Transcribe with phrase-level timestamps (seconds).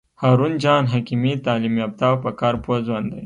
[0.21, 3.19] هارون جان حکیمي تعلیم یافته او په کار پوه ځوان دی.